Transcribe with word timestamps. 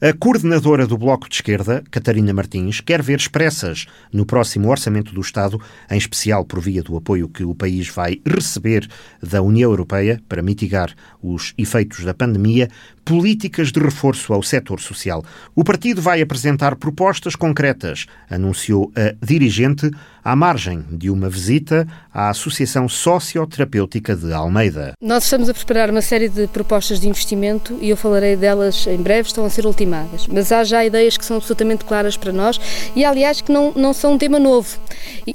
A 0.00 0.12
coordenadora 0.12 0.86
do 0.86 0.96
Bloco 0.96 1.28
de 1.28 1.34
Esquerda, 1.34 1.82
Catarina 1.90 2.32
Martins, 2.32 2.80
quer 2.80 3.02
ver 3.02 3.18
expressas 3.18 3.84
no 4.12 4.24
próximo 4.24 4.70
Orçamento 4.70 5.12
do 5.12 5.20
Estado, 5.20 5.60
em 5.90 5.98
especial 5.98 6.44
por 6.44 6.60
via 6.60 6.84
do 6.84 6.96
apoio 6.96 7.28
que 7.28 7.42
o 7.42 7.52
país 7.52 7.88
vai 7.88 8.20
receber 8.24 8.88
da 9.20 9.42
União 9.42 9.68
Europeia 9.68 10.22
para 10.28 10.40
mitigar 10.40 10.94
os 11.20 11.52
efeitos 11.58 12.04
da 12.04 12.14
pandemia, 12.14 12.68
políticas 13.04 13.72
de 13.72 13.80
reforço 13.80 14.32
ao 14.32 14.40
setor 14.40 14.78
social. 14.78 15.24
O 15.52 15.64
partido 15.64 16.00
vai 16.00 16.22
apresentar 16.22 16.76
propostas 16.76 17.34
concretas, 17.34 18.06
anunciou 18.30 18.92
a 18.94 19.16
dirigente, 19.26 19.90
à 20.22 20.36
margem 20.36 20.84
de 20.92 21.10
uma 21.10 21.28
visita 21.28 21.88
à 22.12 22.28
Associação 22.28 22.86
Socioterapêutica 22.88 24.14
de 24.14 24.32
Almeida. 24.32 24.92
Nós 25.00 25.24
estamos 25.24 25.48
a 25.48 25.54
preparar 25.54 25.90
uma 25.90 26.02
série 26.02 26.28
de 26.28 26.46
propostas 26.48 27.00
de 27.00 27.08
investimento 27.08 27.78
e 27.80 27.88
eu 27.88 27.96
falarei 27.96 28.36
delas 28.36 28.86
em 28.86 28.98
breve, 28.98 29.28
estão 29.28 29.44
a 29.44 29.50
ser 29.50 29.64
ultimadas. 29.64 29.87
Mas 30.30 30.52
há 30.52 30.64
já 30.64 30.84
ideias 30.84 31.16
que 31.16 31.24
são 31.24 31.36
absolutamente 31.36 31.84
claras 31.84 32.16
para 32.16 32.32
nós 32.32 32.60
e, 32.94 33.04
aliás, 33.04 33.40
que 33.40 33.50
não, 33.50 33.72
não 33.74 33.92
são 33.92 34.14
um 34.14 34.18
tema 34.18 34.38
novo. 34.38 34.78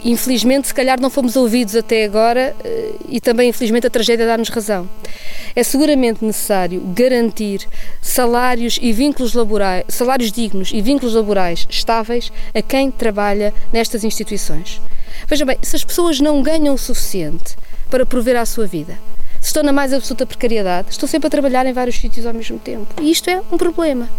Infelizmente, 0.04 0.68
se 0.68 0.74
calhar 0.74 1.00
não 1.00 1.10
fomos 1.10 1.36
ouvidos 1.36 1.76
até 1.76 2.06
agora 2.06 2.56
eh, 2.64 2.92
e 3.10 3.20
também, 3.20 3.50
infelizmente, 3.50 3.88
a 3.88 3.90
tragédia 3.90 4.26
dá-nos 4.26 4.50
razão. 4.50 4.88
É 5.56 5.64
seguramente 5.64 6.24
necessário 6.26 6.82
garantir 6.96 7.68
salários 8.02 8.80
e 8.82 8.92
vínculos 8.92 9.34
laborais, 9.34 9.86
salários 9.88 10.32
dignos 10.32 10.72
e 10.74 10.82
vínculos 10.82 11.14
laborais 11.14 11.68
estáveis 11.70 12.32
a 12.54 12.62
quem 12.62 12.90
trabalha 12.90 13.54
nestas 13.72 14.04
instituições. 14.04 14.82
Veja 15.28 15.46
bem, 15.46 15.58
se 15.62 15.76
as 15.76 15.84
pessoas 15.84 16.20
não 16.20 16.42
ganham 16.42 16.74
o 16.74 16.78
suficiente 16.78 17.56
para 17.90 18.06
prover 18.06 18.36
à 18.36 18.46
sua 18.46 18.66
vida, 18.66 18.98
se 19.40 19.48
estão 19.48 19.62
na 19.62 19.74
mais 19.74 19.94
absoluta 19.94 20.26
precariedade, 20.26 20.92
estão 20.92 21.08
sempre 21.08 21.28
a 21.28 21.30
trabalhar 21.30 21.66
em 21.66 21.74
vários 21.74 21.98
sítios 21.98 22.26
ao 22.26 22.34
mesmo 22.34 22.58
tempo. 22.58 22.88
E 23.02 23.12
isto 23.12 23.30
é 23.30 23.42
um 23.52 23.58
problema. 23.58 24.10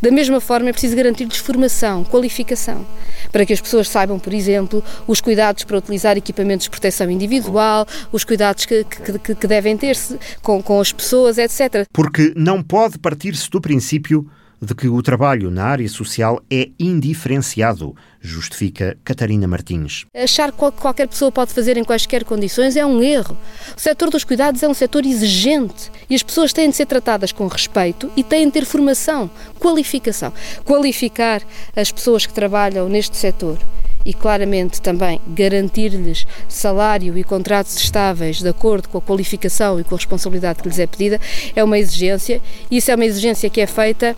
Da 0.00 0.10
mesma 0.10 0.40
forma, 0.40 0.68
é 0.68 0.72
preciso 0.72 0.96
garantir-lhes 0.96 1.38
formação, 1.38 2.04
qualificação, 2.04 2.86
para 3.32 3.44
que 3.46 3.52
as 3.52 3.60
pessoas 3.60 3.88
saibam, 3.88 4.18
por 4.18 4.32
exemplo, 4.32 4.82
os 5.06 5.20
cuidados 5.20 5.64
para 5.64 5.78
utilizar 5.78 6.16
equipamentos 6.16 6.64
de 6.64 6.70
proteção 6.70 7.10
individual, 7.10 7.86
os 8.12 8.24
cuidados 8.24 8.66
que, 8.66 8.84
que, 8.84 9.34
que 9.34 9.46
devem 9.46 9.76
ter-se 9.76 10.18
com, 10.42 10.62
com 10.62 10.80
as 10.80 10.92
pessoas, 10.92 11.38
etc. 11.38 11.86
Porque 11.92 12.32
não 12.36 12.62
pode 12.62 12.98
partir-se 12.98 13.50
do 13.50 13.60
princípio 13.60 14.28
de 14.60 14.74
que 14.74 14.88
o 14.88 15.02
trabalho 15.02 15.50
na 15.50 15.64
área 15.64 15.88
social 15.88 16.42
é 16.50 16.68
indiferenciado, 16.78 17.94
justifica 18.20 18.96
Catarina 19.04 19.46
Martins. 19.46 20.06
Achar 20.14 20.50
que 20.50 20.58
qualquer 20.58 21.06
pessoa 21.06 21.30
pode 21.30 21.52
fazer 21.52 21.76
em 21.76 21.84
quaisquer 21.84 22.24
condições 22.24 22.76
é 22.76 22.84
um 22.84 23.02
erro. 23.02 23.36
O 23.76 23.80
setor 23.80 24.10
dos 24.10 24.24
cuidados 24.24 24.62
é 24.62 24.68
um 24.68 24.74
setor 24.74 25.04
exigente 25.04 25.90
e 26.08 26.14
as 26.14 26.22
pessoas 26.22 26.52
têm 26.52 26.70
de 26.70 26.76
ser 26.76 26.86
tratadas 26.86 27.32
com 27.32 27.46
respeito 27.46 28.10
e 28.16 28.24
têm 28.24 28.46
de 28.46 28.52
ter 28.52 28.64
formação, 28.64 29.30
qualificação. 29.58 30.32
Qualificar 30.64 31.42
as 31.74 31.92
pessoas 31.92 32.24
que 32.24 32.32
trabalham 32.32 32.88
neste 32.88 33.16
setor 33.16 33.58
e 34.06 34.14
claramente 34.14 34.80
também 34.80 35.20
garantir-lhes 35.26 36.24
salário 36.48 37.18
e 37.18 37.24
contratos 37.24 37.76
estáveis 37.76 38.40
de 38.40 38.48
acordo 38.48 38.88
com 38.88 38.98
a 38.98 39.02
qualificação 39.02 39.80
e 39.80 39.84
com 39.84 39.96
a 39.96 39.98
responsabilidade 39.98 40.62
que 40.62 40.68
lhes 40.68 40.78
é 40.78 40.86
pedida 40.86 41.20
é 41.56 41.64
uma 41.64 41.76
exigência 41.76 42.40
e 42.70 42.76
isso 42.76 42.90
é 42.90 42.94
uma 42.94 43.04
exigência 43.04 43.50
que 43.50 43.60
é 43.60 43.66
feita 43.66 44.16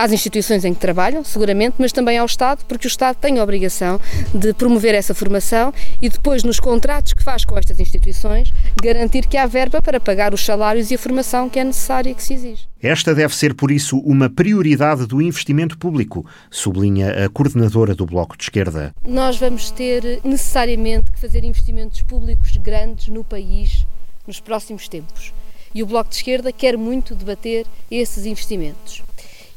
às 0.00 0.12
instituições 0.12 0.64
em 0.64 0.72
que 0.72 0.80
trabalham, 0.80 1.22
seguramente, 1.22 1.76
mas 1.78 1.92
também 1.92 2.16
ao 2.16 2.24
Estado, 2.24 2.64
porque 2.66 2.86
o 2.86 2.88
Estado 2.88 3.16
tem 3.16 3.38
a 3.38 3.42
obrigação 3.42 4.00
de 4.34 4.54
promover 4.54 4.94
essa 4.94 5.14
formação 5.14 5.74
e 6.00 6.08
depois, 6.08 6.42
nos 6.42 6.58
contratos 6.58 7.12
que 7.12 7.22
faz 7.22 7.44
com 7.44 7.58
estas 7.58 7.78
instituições, 7.78 8.50
garantir 8.82 9.26
que 9.26 9.36
há 9.36 9.46
verba 9.46 9.82
para 9.82 10.00
pagar 10.00 10.32
os 10.32 10.42
salários 10.42 10.90
e 10.90 10.94
a 10.94 10.98
formação 10.98 11.50
que 11.50 11.58
é 11.58 11.64
necessária 11.64 12.10
e 12.10 12.14
que 12.14 12.22
se 12.22 12.32
exige. 12.32 12.66
Esta 12.82 13.14
deve 13.14 13.36
ser, 13.36 13.52
por 13.52 13.70
isso, 13.70 13.98
uma 13.98 14.30
prioridade 14.30 15.06
do 15.06 15.20
investimento 15.20 15.76
público, 15.76 16.24
sublinha 16.50 17.26
a 17.26 17.28
coordenadora 17.28 17.94
do 17.94 18.06
Bloco 18.06 18.38
de 18.38 18.44
Esquerda. 18.44 18.94
Nós 19.06 19.36
vamos 19.36 19.70
ter 19.70 20.20
necessariamente 20.24 21.10
que 21.10 21.20
fazer 21.20 21.44
investimentos 21.44 22.00
públicos 22.00 22.56
grandes 22.56 23.08
no 23.08 23.22
país 23.22 23.86
nos 24.26 24.40
próximos 24.40 24.88
tempos. 24.88 25.34
E 25.74 25.82
o 25.82 25.86
Bloco 25.86 26.08
de 26.08 26.16
Esquerda 26.16 26.50
quer 26.52 26.76
muito 26.76 27.14
debater 27.14 27.66
esses 27.90 28.24
investimentos. 28.24 29.02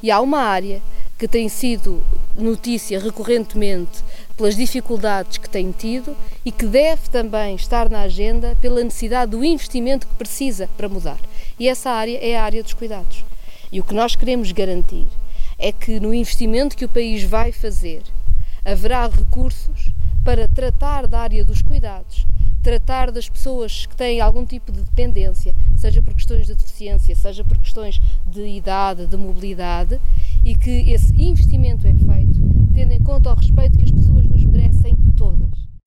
E 0.03 0.12
há 0.12 0.19
uma 0.19 0.40
área 0.40 0.81
que 1.18 1.30
tem 1.30 1.47
sido 1.47 2.03
notícia 2.38 3.00
recorrentemente 3.00 4.03
pelas 4.36 4.53
dificuldades 4.53 5.38
que 5.38 5.50
tem 5.50 5.72
tido 5.72 6.14
e 6.44 6.52
que 6.52 6.66
deve 6.66 7.09
também 7.09 7.56
estar 7.56 7.90
na 7.90 8.02
agenda 8.02 8.53
pela 8.59 8.84
necessidade 8.84 9.31
do 9.31 9.46
investimento 9.46 10.06
que 10.06 10.16
precisa 10.16 10.68
para 10.75 10.90
mudar. 10.90 11.19
E 11.58 11.69
essa 11.69 11.90
área 11.90 12.19
é 12.22 12.38
a 12.38 12.44
área 12.44 12.62
dos 12.62 12.74
cuidados. 12.74 13.24
E 13.72 13.80
o 13.80 13.84
que 13.86 13.94
nós 13.94 14.13
queremos 14.13 14.52
garantir 14.52 15.08
é 15.58 15.72
que 15.72 16.02
no 16.02 16.13
investimento 16.13 16.75
que 16.75 16.84
o 16.84 16.90
país 16.90 17.24
vai 17.24 17.53
fazer 17.53 18.02
haverá 18.66 19.08
recursos 19.08 19.88
para 20.22 20.50
tratar 20.50 21.08
da 21.08 21.22
área 21.22 21.46
dos 21.46 21.62
cuidados, 21.62 22.28
tratar 22.63 23.12
das 23.12 23.29
pessoas 23.29 23.85
que 23.85 23.96
têm 23.96 24.22
algum 24.22 24.46
tipo 24.46 24.72
de 24.72 24.81
dependência, 24.81 25.53
seja 25.75 26.01
por 26.01 26.13
questões 26.13 26.47
de 26.47 26.56
deficiência, 26.56 27.13
seja 27.16 27.44
por 27.44 27.57
questões 27.57 28.00
de 28.25 28.46
idade, 28.46 29.06
de 29.06 29.18
mobilidade, 29.18 30.00
e 30.44 30.56
que 30.56 30.91
esse 30.91 31.13
investimento 31.22 31.85
é 31.85 31.94
feito 31.94 32.53
tendo 32.74 32.91
em 32.91 33.00
conta 33.00 33.31
o 33.31 33.35
respeito 33.35 33.78
que 33.78 33.84
as 33.84 33.91
pessoas 33.91 34.25
nos. 34.25 34.43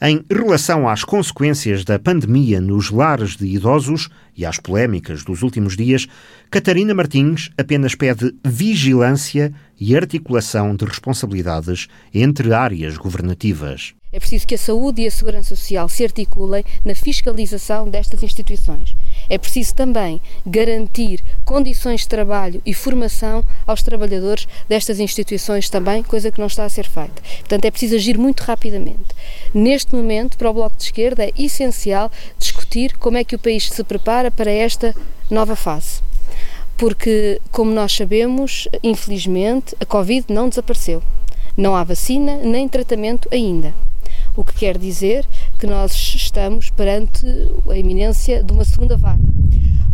Em 0.02 0.22
relação 0.30 0.86
às 0.86 1.02
consequências 1.02 1.82
da 1.82 1.98
pandemia 1.98 2.60
nos 2.60 2.90
lares 2.90 3.34
de 3.34 3.46
idosos 3.46 4.10
e 4.36 4.44
às 4.44 4.58
polémicas 4.58 5.24
dos 5.24 5.40
últimos 5.40 5.74
dias, 5.74 6.06
Catarina 6.50 6.92
Martins 6.92 7.48
apenas 7.56 7.94
pede 7.94 8.34
vigilância 8.44 9.54
e 9.80 9.96
articulação 9.96 10.76
de 10.76 10.84
responsabilidades 10.84 11.88
entre 12.12 12.52
áreas 12.52 12.98
governativas. 12.98 13.94
É 14.12 14.18
preciso 14.18 14.46
que 14.46 14.54
a 14.54 14.58
saúde 14.58 15.00
e 15.00 15.06
a 15.06 15.10
segurança 15.10 15.56
social 15.56 15.88
se 15.88 16.04
articulem 16.04 16.62
na 16.84 16.94
fiscalização 16.94 17.88
destas 17.88 18.22
instituições. 18.22 18.94
É 19.28 19.38
preciso 19.38 19.74
também 19.74 20.20
garantir 20.46 21.22
condições 21.44 22.02
de 22.02 22.08
trabalho 22.08 22.62
e 22.64 22.72
formação 22.72 23.44
aos 23.66 23.82
trabalhadores 23.82 24.46
destas 24.68 25.00
instituições 25.00 25.68
também, 25.68 26.02
coisa 26.02 26.30
que 26.30 26.40
não 26.40 26.46
está 26.46 26.64
a 26.64 26.68
ser 26.68 26.86
feita. 26.86 27.22
Portanto, 27.40 27.64
é 27.64 27.70
preciso 27.70 27.96
agir 27.96 28.18
muito 28.18 28.40
rapidamente. 28.40 29.06
Neste 29.52 29.94
momento, 29.94 30.36
para 30.36 30.50
o 30.50 30.54
Bloco 30.54 30.76
de 30.76 30.84
Esquerda, 30.84 31.24
é 31.24 31.32
essencial 31.36 32.10
discutir 32.38 32.96
como 32.96 33.16
é 33.16 33.24
que 33.24 33.34
o 33.34 33.38
país 33.38 33.68
se 33.68 33.84
prepara 33.84 34.30
para 34.30 34.50
esta 34.50 34.94
nova 35.30 35.56
fase. 35.56 36.00
Porque, 36.76 37.40
como 37.50 37.70
nós 37.70 37.92
sabemos, 37.92 38.68
infelizmente, 38.82 39.74
a 39.80 39.86
Covid 39.86 40.26
não 40.28 40.48
desapareceu. 40.48 41.02
Não 41.56 41.74
há 41.74 41.82
vacina 41.82 42.36
nem 42.36 42.68
tratamento 42.68 43.28
ainda 43.32 43.74
o 44.36 44.44
que 44.44 44.54
quer 44.54 44.76
dizer 44.76 45.26
que 45.58 45.66
nós 45.66 45.92
estamos 46.14 46.70
perante 46.70 47.26
a 47.68 47.76
iminência 47.76 48.44
de 48.44 48.52
uma 48.52 48.64
segunda 48.64 48.96
vaga. 48.96 49.22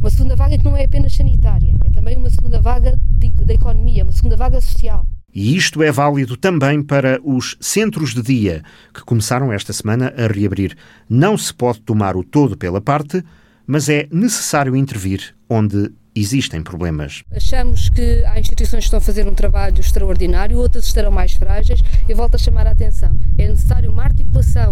Uma 0.01 0.11
segunda 0.11 0.35
vaga 0.35 0.59
que 0.59 0.65
não 0.65 0.77
é 0.77 0.85
apenas 0.85 1.15
sanitária, 1.15 1.75
é 1.85 1.91
também 1.91 2.17
uma 2.17 2.31
segunda 2.31 2.61
vaga 2.61 2.99
da 3.47 3.55
economia, 3.55 4.03
uma 4.03 4.13
segunda 4.13 4.37
vaga 4.37 4.61
social. 4.61 5.07
E 5.35 5.57
isto 5.57 5.83
é 5.83 5.91
válido 5.91 6.37
também 6.37 6.83
para 6.83 7.21
os 7.25 7.57
centros 7.61 8.13
de 8.13 8.23
dia, 8.23 8.63
que 8.93 9.03
começaram 9.03 9.53
esta 9.53 9.73
semana 9.73 10.13
a 10.17 10.27
reabrir. 10.27 10.77
Não 11.09 11.39
se 11.39 11.55
pode 11.55 11.81
tomar 11.81 12.17
o 12.17 12.25
todo 12.25 12.57
pela 12.57 12.81
parte, 12.81 13.25
mas 13.67 13.89
é 13.89 14.09
necessário 14.11 14.77
intervir 14.77 15.35
onde 15.49 15.91
existem 16.15 16.63
problemas. 16.63 17.23
Achamos 17.35 17.89
que 17.89 18.25
há 18.25 18.39
instituições 18.39 18.81
que 18.81 18.85
estão 18.87 18.99
a 18.99 19.01
fazer 19.01 19.27
um 19.27 19.35
trabalho 19.35 19.81
extraordinário, 19.81 20.59
outras 20.59 20.87
estarão 20.87 21.11
mais 21.11 21.33
frágeis. 21.33 21.81
Eu 22.09 22.17
volto 22.17 22.35
a 22.35 22.39
chamar 22.39 22.67
a 22.67 22.73
atenção. 22.73 23.17
É 23.39 23.49
necessário 23.49 23.92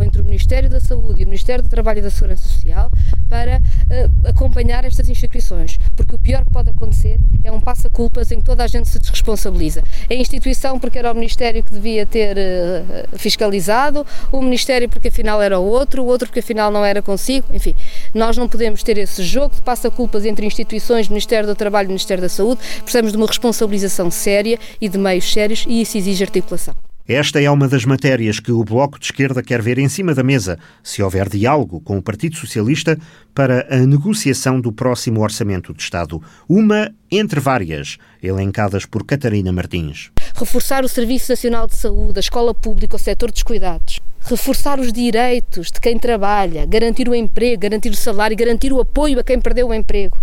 entre 0.02 0.20
o 0.20 0.24
Ministério 0.24 0.68
da 0.68 0.80
Saúde 0.80 1.22
e 1.22 1.24
o 1.24 1.28
Ministério 1.28 1.62
do 1.62 1.68
Trabalho 1.68 1.98
e 1.98 2.02
da 2.02 2.10
Segurança 2.10 2.46
Social 2.46 2.90
para 3.28 3.58
uh, 3.58 4.28
acompanhar 4.28 4.84
estas 4.84 5.08
instituições, 5.08 5.78
porque 5.96 6.14
o 6.14 6.18
pior 6.18 6.44
que 6.44 6.52
pode 6.52 6.70
acontecer 6.70 7.18
é 7.44 7.50
um 7.50 7.60
passa-culpas 7.60 8.30
em 8.32 8.38
que 8.38 8.44
toda 8.44 8.64
a 8.64 8.66
gente 8.66 8.88
se 8.88 8.98
desresponsabiliza. 8.98 9.82
A 10.10 10.14
instituição 10.14 10.78
porque 10.78 10.98
era 10.98 11.10
o 11.10 11.14
Ministério 11.14 11.62
que 11.62 11.72
devia 11.72 12.04
ter 12.04 12.36
uh, 12.36 13.18
fiscalizado, 13.18 14.04
o 14.32 14.42
Ministério 14.42 14.88
porque 14.88 15.08
afinal 15.08 15.40
era 15.40 15.58
o 15.58 15.64
outro, 15.64 16.02
o 16.02 16.06
outro 16.06 16.26
porque 16.26 16.40
afinal 16.40 16.70
não 16.70 16.84
era 16.84 17.00
consigo, 17.00 17.46
enfim. 17.52 17.74
Nós 18.12 18.36
não 18.36 18.48
podemos 18.48 18.82
ter 18.82 18.98
esse 18.98 19.22
jogo 19.22 19.54
de 19.54 19.62
passa-culpas 19.62 20.24
entre 20.24 20.44
instituições, 20.44 21.08
Ministério 21.08 21.46
do 21.46 21.54
Trabalho 21.54 21.86
e 21.86 21.88
Ministério 21.88 22.22
da 22.22 22.28
Saúde. 22.28 22.60
Precisamos 22.82 23.12
de 23.12 23.16
uma 23.16 23.26
responsabilização 23.26 24.10
séria 24.10 24.58
e 24.80 24.88
de 24.88 24.98
meios 24.98 25.32
sérios 25.32 25.64
e 25.68 25.80
isso 25.80 25.96
exige 25.96 26.24
articulação. 26.24 26.89
Esta 27.12 27.42
é 27.42 27.50
uma 27.50 27.66
das 27.66 27.84
matérias 27.84 28.38
que 28.38 28.52
o 28.52 28.62
Bloco 28.62 28.96
de 28.96 29.06
Esquerda 29.06 29.42
quer 29.42 29.60
ver 29.60 29.80
em 29.80 29.88
cima 29.88 30.14
da 30.14 30.22
mesa, 30.22 30.60
se 30.80 31.02
houver 31.02 31.28
diálogo 31.28 31.80
com 31.80 31.98
o 31.98 32.02
Partido 32.02 32.36
Socialista 32.36 32.96
para 33.34 33.66
a 33.68 33.78
negociação 33.78 34.60
do 34.60 34.72
próximo 34.72 35.20
Orçamento 35.20 35.74
de 35.74 35.82
Estado. 35.82 36.22
Uma 36.48 36.94
entre 37.10 37.40
várias, 37.40 37.98
elencadas 38.22 38.86
por 38.86 39.04
Catarina 39.04 39.50
Martins. 39.50 40.12
Reforçar 40.36 40.84
o 40.84 40.88
Serviço 40.88 41.32
Nacional 41.32 41.66
de 41.66 41.76
Saúde, 41.76 42.16
a 42.16 42.20
escola 42.20 42.54
pública, 42.54 42.94
o 42.94 42.98
setor 43.00 43.32
dos 43.32 43.42
cuidados. 43.42 43.98
Reforçar 44.20 44.78
os 44.78 44.92
direitos 44.92 45.72
de 45.72 45.80
quem 45.80 45.98
trabalha, 45.98 46.64
garantir 46.64 47.08
o 47.08 47.14
emprego, 47.16 47.62
garantir 47.62 47.90
o 47.90 47.96
salário, 47.96 48.36
garantir 48.36 48.72
o 48.72 48.80
apoio 48.80 49.18
a 49.18 49.24
quem 49.24 49.40
perdeu 49.40 49.66
o 49.66 49.74
emprego 49.74 50.16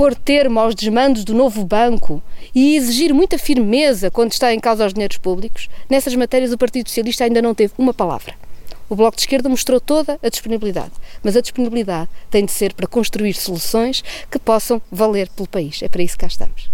pôr 0.00 0.14
termo 0.14 0.58
aos 0.58 0.74
desmandos 0.74 1.24
do 1.24 1.34
novo 1.34 1.62
banco 1.62 2.22
e 2.54 2.74
exigir 2.74 3.12
muita 3.12 3.36
firmeza 3.36 4.10
quando 4.10 4.32
está 4.32 4.54
em 4.54 4.58
causa 4.58 4.86
os 4.86 4.94
dinheiros 4.94 5.18
públicos, 5.18 5.68
nessas 5.90 6.14
matérias 6.14 6.54
o 6.54 6.56
Partido 6.56 6.88
Socialista 6.88 7.24
ainda 7.24 7.42
não 7.42 7.54
teve 7.54 7.74
uma 7.76 7.92
palavra. 7.92 8.32
O 8.88 8.96
Bloco 8.96 9.14
de 9.14 9.24
Esquerda 9.24 9.46
mostrou 9.50 9.78
toda 9.78 10.18
a 10.22 10.30
disponibilidade, 10.30 10.92
mas 11.22 11.36
a 11.36 11.42
disponibilidade 11.42 12.08
tem 12.30 12.46
de 12.46 12.50
ser 12.50 12.72
para 12.72 12.86
construir 12.86 13.34
soluções 13.34 14.02
que 14.30 14.38
possam 14.38 14.80
valer 14.90 15.28
pelo 15.36 15.46
país. 15.46 15.82
É 15.82 15.88
para 15.88 16.02
isso 16.02 16.14
que 16.14 16.20
cá 16.20 16.28
estamos. 16.28 16.70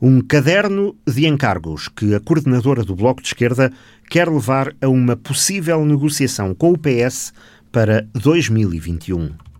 Um 0.00 0.22
caderno 0.22 0.96
de 1.06 1.26
encargos 1.26 1.88
que 1.88 2.14
a 2.14 2.20
coordenadora 2.20 2.82
do 2.82 2.96
Bloco 2.96 3.20
de 3.20 3.28
Esquerda 3.28 3.70
quer 4.08 4.30
levar 4.30 4.74
a 4.80 4.88
uma 4.88 5.14
possível 5.14 5.84
negociação 5.84 6.54
com 6.54 6.72
o 6.72 6.78
PS 6.78 7.34
para 7.70 8.06
2021. 8.14 9.51